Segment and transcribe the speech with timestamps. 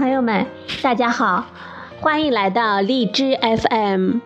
[0.00, 0.46] 朋友们，
[0.80, 1.44] 大家好，
[2.00, 4.20] 欢迎来到荔枝 FM，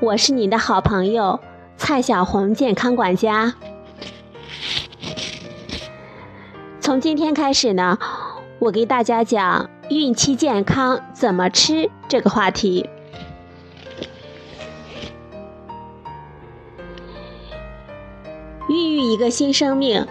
[0.00, 1.38] 我是你的好朋友
[1.76, 3.52] 蔡小红健康管家。
[6.80, 7.98] 从今天开始呢，
[8.58, 12.88] 我给大家讲孕期健康怎么吃这个话题。
[18.70, 20.06] 孕育一个新生命。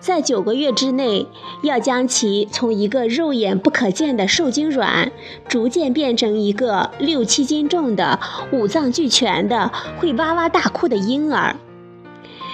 [0.00, 1.26] 在九个月之内，
[1.62, 5.10] 要将其从一个肉眼不可见的受精卵，
[5.48, 8.20] 逐渐变成一个六七斤重的、
[8.52, 11.56] 五脏俱全的、会哇哇大哭的婴儿。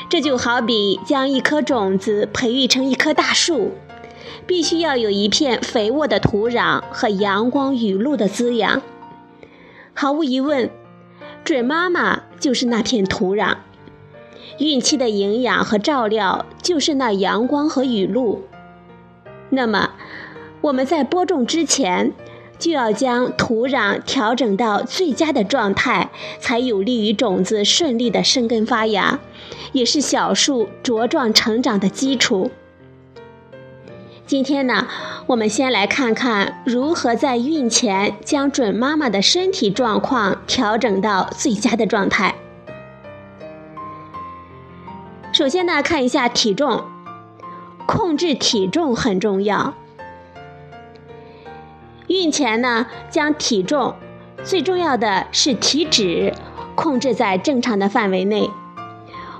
[0.09, 3.73] 这就好比将一颗种子培育成一棵大树，
[4.47, 8.83] 必须要有一片肥沃的土壤和阳光雨露的滋养。
[9.93, 10.71] 毫无疑问，
[11.45, 13.57] 准妈妈就是那片土壤。
[14.59, 18.43] 孕期的营养和照料就是那阳光和雨露。
[19.51, 19.91] 那么，
[20.61, 22.13] 我们在播种之前，
[22.59, 29.19] 就要将土壤调整到最佳的状态，才有利于种子顺利的生根发芽，
[29.73, 32.51] 也是小树茁壮成长的基础。
[34.27, 34.89] 今天呢，
[35.27, 42.35] 我们先来看看如何在孕前将准妈妈的身体状况调整到最佳的状态。
[45.45, 46.85] 首先呢，看一下体重，
[47.85, 49.75] 控制体重很重要。
[52.07, 53.95] 孕前呢，将体重，
[54.43, 56.33] 最重要的是体脂，
[56.75, 58.49] 控制在正常的范围内。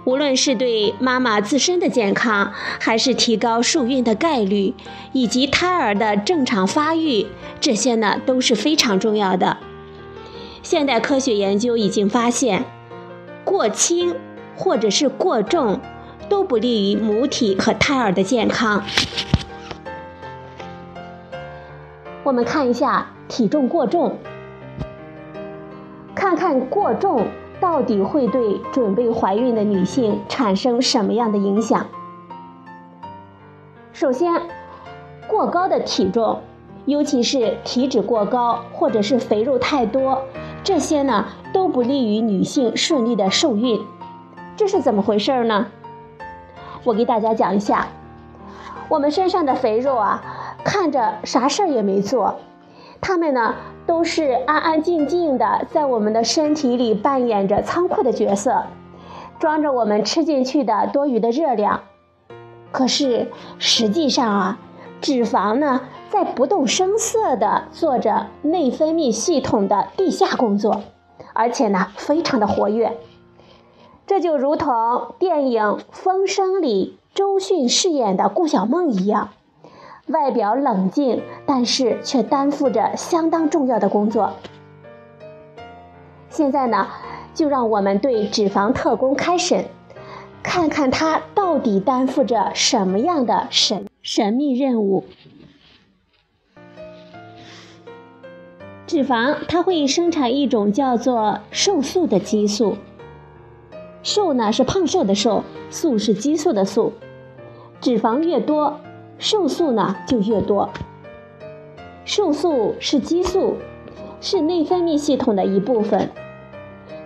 [0.05, 4.75] 无论是对妈妈自身的健康，还是提高受孕的概率，
[5.15, 7.29] 以及胎儿的正常发育，
[7.63, 9.57] 这些呢都是非常重要的。
[10.63, 12.67] 现代科学研究已经发现，
[13.43, 14.15] 过轻。
[14.57, 15.81] 或者是过重，
[16.29, 18.83] 都不利于母体和胎儿的健康。
[22.23, 24.17] 我们看一下体重过重，
[26.15, 27.27] 看看过重
[27.61, 31.87] 到底会对准备怀孕的女性产生什么样的影响。
[33.93, 34.43] 首先，
[35.29, 36.41] 过高的体重，
[36.87, 40.23] 尤其是体脂过高或者是肥肉太多，
[40.63, 43.81] 这些呢都不利于女性顺利的受孕。
[44.57, 45.67] 这是怎么回事呢？
[46.85, 47.87] 我给大家讲一下，
[48.89, 50.23] 我们身上的肥肉啊，
[50.63, 52.37] 看着啥事儿也没做，
[53.01, 53.55] 它们呢
[53.87, 58.65] 都是安安静静的，在我们的身体里扮演着仓库的角色，
[59.39, 61.81] 装着我们吃进去的多余的热量。
[62.71, 64.59] 可是实际上啊，
[65.01, 65.81] 脂肪呢
[66.11, 70.83] 在不动声色的做着内分泌系统的地下工作，
[71.33, 72.99] 而且呢非常的活跃。
[74.07, 79.31] 这就如同电影《风声》里周迅饰演的顾小梦一样，
[80.09, 84.35] 外表冷静，但是却担负着相当重要的工作。
[86.29, 86.89] 现在呢，
[87.33, 89.65] 就让我们对脂肪特工开审，
[90.43, 95.05] 看看他到底担负着什么样的神神秘任务。
[98.87, 102.77] 脂肪它会生产一种叫做瘦素的激素。
[104.05, 106.93] 瘦呢是胖瘦的瘦，素是激素的素，
[107.81, 108.79] 脂肪越多，
[109.19, 110.69] 瘦素呢就越多。
[112.05, 113.55] 瘦素是激素，
[114.21, 116.11] 是内分泌系统的一部分。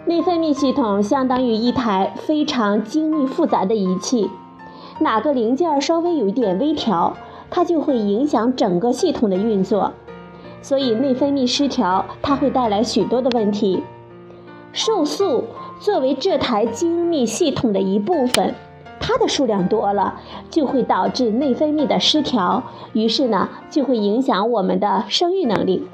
[0.07, 4.29] 内分泌系统相当于一台非常精密复杂的仪器，
[4.99, 7.17] 哪个零件稍微有一点微调，
[7.49, 9.93] 它就会影响整个系统的运作。
[10.61, 13.85] 所以内分泌失调，它会带来许多的问题。
[14.73, 15.45] 瘦素。
[15.81, 18.55] 作为这台精密系统的一部分，
[18.99, 25.87] 它的数量多了，就会导致内分泌的失调，于是呢，就会影响我们的生育能力。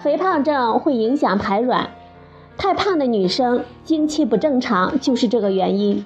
[0.00, 1.90] 肥胖症会影响排卵，
[2.58, 6.04] 太胖的女生经期不正常就是这个原因。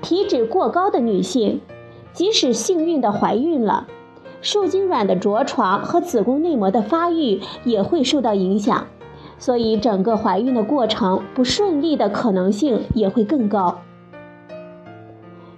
[0.00, 1.60] 体脂过高的女性，
[2.12, 3.86] 即使幸运的怀孕了，
[4.40, 8.86] 受精卵的着床和子宫内膜的发育也会受到影响。
[9.42, 13.76] 所以，整个怀孕的过程不顺利的可能性也会更高。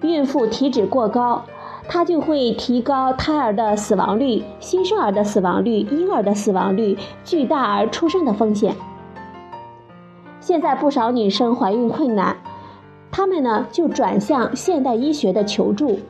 [0.01, 1.45] 孕妇体脂过高，
[1.87, 6.97] 它就会提高胎儿的死亡率、新生儿的死亡率、婴儿的死亡率、
[7.27, 8.75] 巨大儿出生的风险。
[10.41, 12.39] 现在不少女生怀孕困难，
[13.11, 16.01] 她们呢就转向现代医学的求助。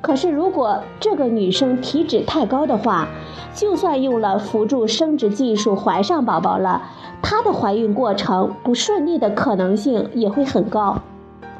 [0.00, 3.08] 可是，如果这个女生体脂太高的话，
[3.52, 6.82] 就算用了辅助生殖技术怀上宝宝了，
[7.20, 10.98] 她的怀孕过程不顺利的可能性也会很高。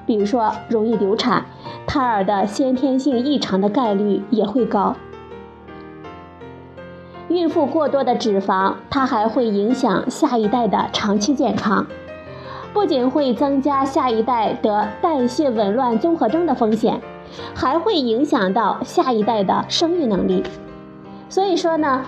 [0.06, 1.46] 比如说，容易流产，
[1.86, 4.94] 胎儿的先天性异常的概率也会高。
[7.28, 11.86] 孕妇过多的脂肪，它还会影响下一代的长期健康，
[12.72, 16.98] 不仅会增加下一代得代谢紊乱综合征的风险，
[17.54, 20.42] 还会影响到下一代的生育能力。
[21.28, 22.04] 所以说呢，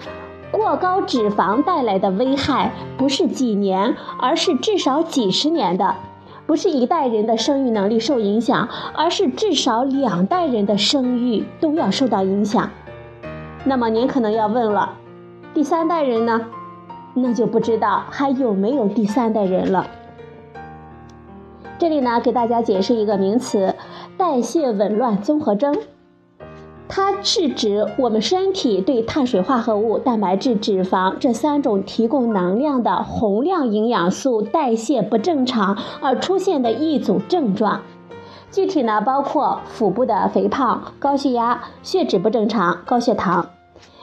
[0.51, 5.95] 过高脂肪带来的危害不是几年，而是至少几十年的；
[6.47, 12.71] 不是一代人的生育能力受影响，而是至少两代人的生育都要受到影响。
[13.65, 14.95] 那么您可能要问了，
[15.53, 16.41] 第三代人呢？
[17.13, 19.87] 那就不知道还有没有第三代人了。
[21.77, 23.75] 这里呢，给大家解释一个名词：
[24.21, 25.75] 代谢紊乱综合征。
[26.87, 37.81] 它是指我们身体对碳水化合物、蛋白质、脂肪这三种提供能量的宏量营养素代谢不正常而出现的一组症状。
[38.51, 43.49] 具体呢，包括腹部的肥胖、高血压、血脂不正常、高血糖。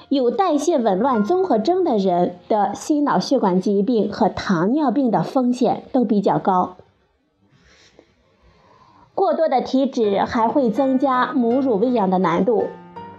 [0.10, 6.78] 有代谢紊乱综合征的人的心脑血管疾病和糖尿病的风险都比较高。
[9.18, 12.68] 过多的体脂还会增加母乳喂养的难度，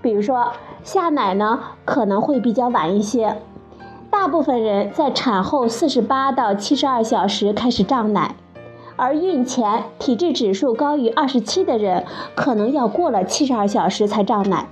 [0.00, 0.52] 比如说
[0.84, 3.42] 下奶呢可能会比较晚一些。
[4.08, 8.36] 大部分人在产后四十八到七十二小时开始胀奶。
[8.94, 12.04] 而孕前体质指数高于二十七的人，
[12.36, 14.68] 可能要过了七十二小时才胀奶，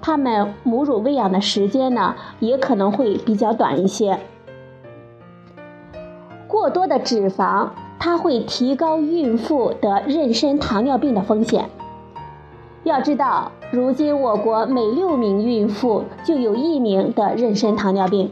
[0.00, 4.18] 他们母乳喂养的时间呢，也可能会比较短一些。
[6.48, 7.68] 过多的脂肪，
[7.98, 11.68] 它会提高孕妇得妊娠糖尿病的风险。
[12.84, 18.30] 要知道，如今我国每六名孕妇就有一名得妊娠糖尿病。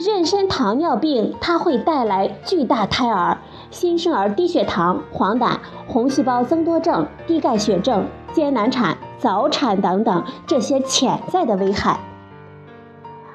[0.00, 3.38] 妊娠糖尿病它会带来巨大胎儿。
[3.70, 12.00] 新生儿低血糖、黄疸、红细胞增多症、低钙血症、艰难产、早产等等这些潜在的危害。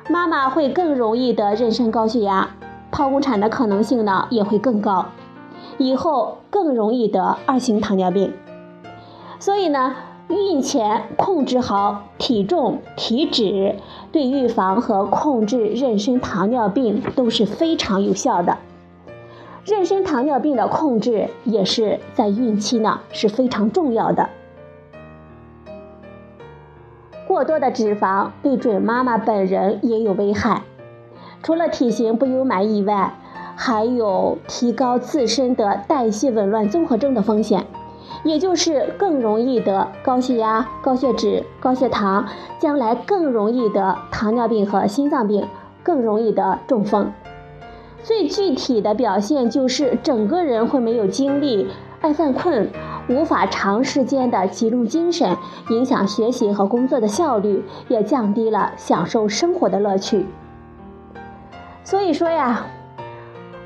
[0.10, 2.50] 妈妈会更容易得妊娠高血压，
[2.92, 5.06] 剖宫产的可能性呢也会更高，
[5.77, 8.33] 以后更容易得二型糖尿病。
[9.39, 9.95] 所以呢，
[10.29, 13.75] 孕前控制好体重、体脂，
[14.12, 18.57] 对预防和控制妊娠糖尿病都是非常有效的。
[19.65, 24.30] 妊娠糖尿病的控制也是在孕期呢是非常重要的。
[27.27, 30.63] 过多的脂肪对准妈妈本人也有危害，
[31.44, 33.13] 除了体型不优满以外，
[33.59, 37.65] 还有提高自身的代谢紊乱综合征的风险，
[38.24, 42.27] 也就是更容易得高血压、高血脂、高血糖，
[42.59, 45.48] 将来更容易得糖尿病和心脏病，
[45.81, 47.12] 更容易得中风。
[48.04, 51.68] 最具体的表现就是整个人会没有精力，
[52.00, 52.69] 爱犯困，
[53.09, 55.36] 无法长时间的集中精神，
[55.71, 60.27] 影响学习和工作的效率，也降低了享受生活的乐趣。
[61.83, 62.68] 所以说呀，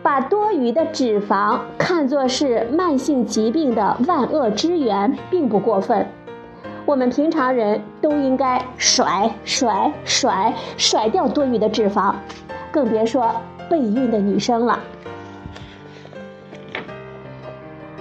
[0.03, 6.07] 把多余的脂肪看作是慢性疾病的万恶之源，并不过分。
[6.85, 12.15] 我们平常人都应该甩甩甩甩掉多余的脂肪，
[12.71, 13.29] 更别说。
[13.69, 14.79] 备孕的女生了。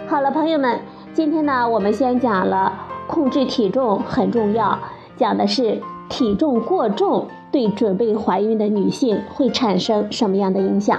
[0.08, 0.80] 好了，朋友们，
[1.14, 2.72] 今天呢，我们先讲了
[3.06, 4.76] 控制体重很重要，
[5.16, 10.98] 讲的是体重过重对准备怀孕的女性会产生什么样的影响。